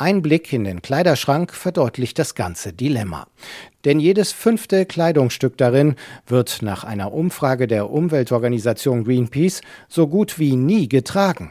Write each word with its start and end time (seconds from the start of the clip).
Ein 0.00 0.22
Blick 0.22 0.52
in 0.52 0.62
den 0.62 0.80
Kleiderschrank 0.80 1.52
verdeutlicht 1.52 2.20
das 2.20 2.36
ganze 2.36 2.72
Dilemma. 2.72 3.26
Denn 3.84 3.98
jedes 3.98 4.30
fünfte 4.30 4.86
Kleidungsstück 4.86 5.56
darin 5.56 5.96
wird 6.24 6.62
nach 6.62 6.84
einer 6.84 7.12
Umfrage 7.12 7.66
der 7.66 7.90
Umweltorganisation 7.90 9.02
Greenpeace 9.02 9.60
so 9.88 10.06
gut 10.06 10.38
wie 10.38 10.54
nie 10.54 10.88
getragen. 10.88 11.50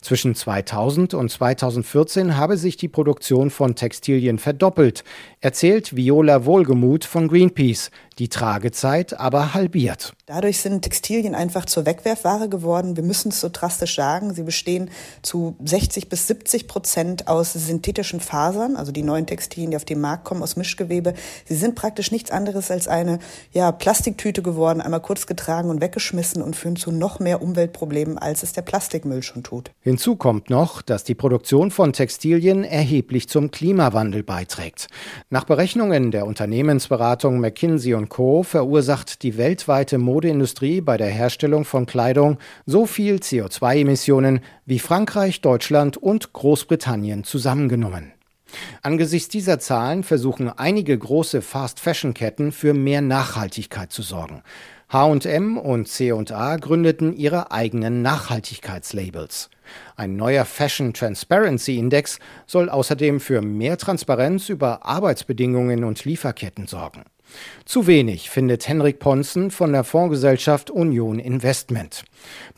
Zwischen 0.00 0.34
2000 0.34 1.12
und 1.12 1.30
2014 1.30 2.38
habe 2.38 2.56
sich 2.56 2.78
die 2.78 2.88
Produktion 2.88 3.50
von 3.50 3.74
Textilien 3.74 4.38
verdoppelt, 4.38 5.04
erzählt 5.42 5.94
Viola 5.94 6.46
Wohlgemuth 6.46 7.04
von 7.04 7.28
Greenpeace, 7.28 7.90
die 8.18 8.28
Tragezeit 8.28 9.18
aber 9.18 9.54
halbiert. 9.54 10.14
Dadurch 10.26 10.60
sind 10.60 10.82
Textilien 10.82 11.34
einfach 11.34 11.66
zur 11.66 11.84
Wegwerfware 11.84 12.48
geworden. 12.48 12.96
Wir 12.96 13.02
müssen 13.02 13.28
es 13.28 13.40
so 13.40 13.48
drastisch 13.52 13.96
sagen. 13.96 14.34
Sie 14.34 14.42
bestehen 14.42 14.90
zu 15.22 15.56
60 15.64 16.08
bis 16.08 16.26
70 16.28 16.68
Prozent 16.68 17.28
aus 17.28 17.52
synthetischen 17.52 18.20
Fasern, 18.20 18.76
also 18.76 18.92
die 18.92 19.02
neuen 19.02 19.26
Textilien, 19.26 19.70
die 19.70 19.76
auf 19.76 19.84
den 19.84 20.00
Markt 20.00 20.24
kommen, 20.24 20.42
aus 20.42 20.56
Mischgewebe. 20.56 21.14
Sie 21.46 21.56
sind 21.56 21.74
praktisch 21.74 22.10
nichts 22.10 22.30
anderes 22.30 22.70
als 22.70 22.88
eine 22.88 23.18
ja, 23.52 23.72
Plastiktüte 23.72 24.42
geworden, 24.42 24.80
einmal 24.80 25.00
kurz 25.00 25.26
getragen 25.26 25.68
und 25.68 25.80
weggeschmissen 25.80 26.42
und 26.42 26.56
führen 26.56 26.76
zu 26.76 26.92
noch 26.92 27.20
mehr 27.20 27.42
Umweltproblemen, 27.42 28.18
als 28.18 28.42
es 28.42 28.52
der 28.52 28.62
Plastikmüll 28.62 29.22
schon 29.22 29.42
tut. 29.42 29.70
Hinzu 29.80 30.16
kommt 30.16 30.50
noch, 30.50 30.82
dass 30.82 31.04
die 31.04 31.14
Produktion 31.14 31.70
von 31.70 31.92
Textilien 31.92 32.64
erheblich 32.64 33.28
zum 33.28 33.50
Klimawandel 33.50 34.22
beiträgt. 34.22 34.88
Nach 35.30 35.44
Berechnungen 35.44 36.10
der 36.10 36.26
Unternehmensberatung 36.26 37.40
McKinsey 37.40 37.94
Co. 38.08 38.42
verursacht 38.42 39.22
die 39.22 39.36
weltweite 39.36 39.98
Modeindustrie 39.98 40.80
bei 40.80 40.96
der 40.96 41.08
Herstellung 41.08 41.64
von 41.64 41.86
Kleidung 41.86 42.38
so 42.66 42.86
viel 42.86 43.16
CO2-Emissionen 43.16 44.40
wie 44.66 44.78
Frankreich, 44.78 45.40
Deutschland 45.40 45.96
und 45.96 46.32
Großbritannien 46.32 47.24
zusammengenommen. 47.24 48.12
Angesichts 48.82 49.28
dieser 49.28 49.58
Zahlen 49.58 50.02
versuchen 50.02 50.48
einige 50.48 50.96
große 50.96 51.42
Fast-Fashion-Ketten 51.42 52.52
für 52.52 52.74
mehr 52.74 53.00
Nachhaltigkeit 53.00 53.92
zu 53.92 54.02
sorgen. 54.02 54.42
H&M 54.90 55.58
und 55.58 55.88
C&A 55.88 56.56
gründeten 56.56 57.16
ihre 57.16 57.50
eigenen 57.50 58.02
Nachhaltigkeitslabels. 58.02 59.50
Ein 59.96 60.16
neuer 60.16 60.44
Fashion 60.44 60.92
Transparency 60.92 61.78
Index 61.78 62.18
soll 62.46 62.68
außerdem 62.68 63.18
für 63.18 63.40
mehr 63.40 63.78
Transparenz 63.78 64.48
über 64.48 64.84
Arbeitsbedingungen 64.84 65.84
und 65.84 66.04
Lieferketten 66.04 66.66
sorgen. 66.66 67.04
Zu 67.64 67.86
wenig 67.86 68.30
findet 68.30 68.68
Henrik 68.68 68.98
Ponzen 68.98 69.50
von 69.50 69.72
der 69.72 69.84
Fondsgesellschaft 69.84 70.70
Union 70.70 71.18
Investment. 71.18 72.04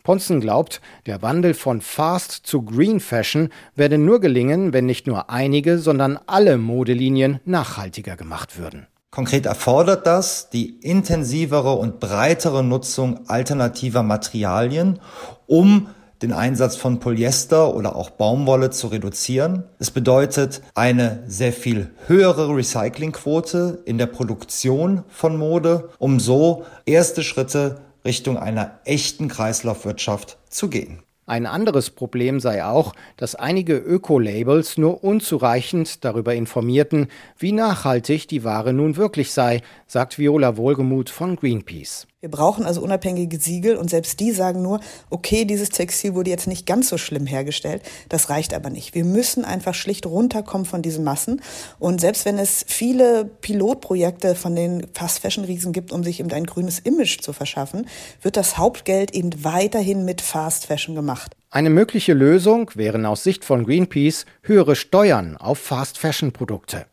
Ponzen 0.02 0.40
glaubt, 0.40 0.80
der 1.06 1.22
Wandel 1.22 1.54
von 1.54 1.80
Fast 1.80 2.32
zu 2.46 2.62
Green 2.62 3.00
Fashion 3.00 3.50
werde 3.74 3.98
nur 3.98 4.20
gelingen, 4.20 4.72
wenn 4.72 4.86
nicht 4.86 5.06
nur 5.06 5.30
einige, 5.30 5.78
sondern 5.78 6.18
alle 6.26 6.58
Modelinien 6.58 7.40
nachhaltiger 7.44 8.16
gemacht 8.16 8.58
würden. 8.58 8.86
Konkret 9.10 9.46
erfordert 9.46 10.06
das 10.06 10.50
die 10.50 10.78
intensivere 10.80 11.72
und 11.72 12.00
breitere 12.00 12.62
Nutzung 12.62 13.28
alternativer 13.28 14.02
Materialien, 14.02 15.00
um 15.46 15.88
den 16.22 16.32
Einsatz 16.32 16.76
von 16.76 17.00
Polyester 17.00 17.74
oder 17.74 17.96
auch 17.96 18.10
Baumwolle 18.10 18.70
zu 18.70 18.88
reduzieren. 18.88 19.64
Es 19.78 19.90
bedeutet 19.90 20.62
eine 20.74 21.22
sehr 21.26 21.52
viel 21.52 21.90
höhere 22.06 22.48
Recyclingquote 22.54 23.82
in 23.84 23.98
der 23.98 24.06
Produktion 24.06 25.04
von 25.08 25.36
Mode, 25.36 25.90
um 25.98 26.20
so 26.20 26.64
erste 26.86 27.22
Schritte 27.22 27.80
Richtung 28.04 28.38
einer 28.38 28.78
echten 28.84 29.28
Kreislaufwirtschaft 29.28 30.38
zu 30.48 30.68
gehen. 30.68 31.00
Ein 31.28 31.46
anderes 31.46 31.90
Problem 31.90 32.38
sei 32.38 32.64
auch, 32.64 32.94
dass 33.16 33.34
einige 33.34 33.76
Öko-Labels 33.76 34.78
nur 34.78 35.02
unzureichend 35.02 36.04
darüber 36.04 36.36
informierten, 36.36 37.08
wie 37.36 37.50
nachhaltig 37.50 38.28
die 38.28 38.44
Ware 38.44 38.72
nun 38.72 38.96
wirklich 38.96 39.32
sei, 39.32 39.60
sagt 39.86 40.18
Viola 40.18 40.56
Wohlgemuth 40.56 41.10
von 41.10 41.36
Greenpeace. 41.36 42.06
Wir 42.20 42.30
brauchen 42.30 42.66
also 42.66 42.82
unabhängige 42.82 43.38
Siegel 43.38 43.76
und 43.76 43.88
selbst 43.88 44.18
die 44.18 44.32
sagen 44.32 44.60
nur, 44.60 44.80
okay, 45.10 45.44
dieses 45.44 45.68
Textil 45.68 46.14
wurde 46.14 46.30
jetzt 46.30 46.48
nicht 46.48 46.66
ganz 46.66 46.88
so 46.88 46.98
schlimm 46.98 47.26
hergestellt, 47.26 47.82
das 48.08 48.30
reicht 48.30 48.52
aber 48.52 48.68
nicht. 48.68 48.94
Wir 48.94 49.04
müssen 49.04 49.44
einfach 49.44 49.74
schlicht 49.74 50.06
runterkommen 50.06 50.64
von 50.64 50.82
diesen 50.82 51.04
Massen 51.04 51.40
und 51.78 52.00
selbst 52.00 52.24
wenn 52.24 52.38
es 52.38 52.64
viele 52.66 53.26
Pilotprojekte 53.26 54.34
von 54.34 54.56
den 54.56 54.88
Fast 54.92 55.20
Fashion 55.20 55.44
Riesen 55.44 55.72
gibt, 55.72 55.92
um 55.92 56.02
sich 56.02 56.18
eben 56.18 56.32
ein 56.32 56.46
grünes 56.46 56.80
Image 56.80 57.20
zu 57.20 57.32
verschaffen, 57.32 57.86
wird 58.22 58.36
das 58.36 58.58
Hauptgeld 58.58 59.14
eben 59.14 59.44
weiterhin 59.44 60.04
mit 60.04 60.20
Fast 60.20 60.66
Fashion 60.66 60.96
gemacht. 60.96 61.35
Eine 61.50 61.70
mögliche 61.70 62.12
Lösung 62.12 62.72
wären 62.74 63.06
aus 63.06 63.22
Sicht 63.22 63.44
von 63.44 63.64
Greenpeace 63.64 64.26
höhere 64.42 64.74
Steuern 64.74 65.36
auf 65.36 65.58
Fast-Fashion-Produkte. 65.58 66.86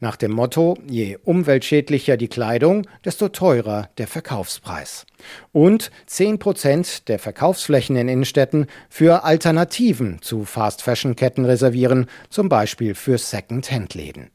Nach 0.00 0.16
dem 0.16 0.32
Motto, 0.32 0.76
je 0.88 1.16
umweltschädlicher 1.22 2.16
die 2.16 2.28
Kleidung, 2.28 2.88
desto 3.04 3.28
teurer 3.28 3.88
der 3.98 4.08
Verkaufspreis. 4.08 5.06
Und 5.52 5.92
10 6.06 6.40
Prozent 6.40 7.08
der 7.08 7.20
Verkaufsflächen 7.20 7.94
in 7.94 8.08
Innenstädten 8.08 8.66
für 8.88 9.22
Alternativen 9.22 10.20
zu 10.22 10.44
Fast-Fashion-Ketten 10.44 11.44
reservieren, 11.44 12.06
zum 12.30 12.48
Beispiel 12.48 12.96
für 12.96 13.16
Second-Hand-Läden. 13.16 14.30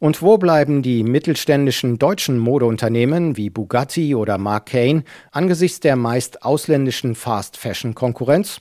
Und 0.00 0.22
wo 0.22 0.38
bleiben 0.38 0.82
die 0.82 1.02
mittelständischen 1.02 1.98
deutschen 1.98 2.38
Modeunternehmen 2.38 3.36
wie 3.36 3.50
Bugatti 3.50 4.14
oder 4.14 4.38
Mark 4.38 4.66
Kane 4.66 5.04
angesichts 5.32 5.80
der 5.80 5.96
meist 5.96 6.42
ausländischen 6.42 7.14
Fast-Fashion-Konkurrenz? 7.14 8.58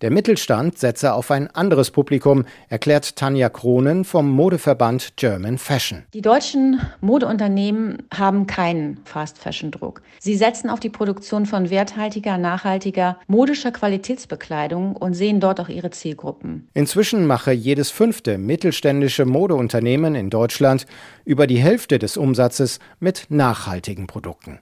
Der 0.00 0.10
Mittelstand 0.10 0.78
setze 0.78 1.14
auf 1.14 1.30
ein 1.30 1.50
anderes 1.50 1.90
Publikum, 1.90 2.44
erklärt 2.68 3.16
Tanja 3.16 3.48
Kronen 3.48 4.04
vom 4.04 4.30
Modeverband 4.30 5.14
German 5.16 5.58
Fashion. 5.58 6.04
Die 6.12 6.22
deutschen 6.22 6.80
Modeunternehmen 7.00 8.02
haben 8.12 8.46
keinen 8.46 9.00
Fast-Fashion-Druck. 9.04 10.02
Sie 10.18 10.36
setzen 10.36 10.70
auf 10.70 10.80
die 10.80 10.90
Produktion 10.90 11.46
von 11.46 11.70
werthaltiger, 11.70 12.38
nachhaltiger, 12.38 13.18
modischer 13.26 13.72
Qualitätsbekleidung 13.72 14.96
und 14.96 15.14
sehen 15.14 15.40
dort 15.40 15.60
auch 15.60 15.68
ihre 15.68 15.90
Zielgruppen. 15.90 16.68
Inzwischen 16.74 17.26
mache 17.26 17.52
jedes 17.52 17.90
fünfte 17.90 18.38
mittelständische 18.38 19.24
Modeunternehmen 19.24 20.14
in 20.14 20.30
Deutschland 20.30 20.53
Deutschland 20.54 20.86
über 21.24 21.48
die 21.48 21.58
Hälfte 21.58 21.98
des 21.98 22.16
Umsatzes 22.16 22.78
mit 23.00 23.26
nachhaltigen 23.28 24.06
Produkten. 24.06 24.60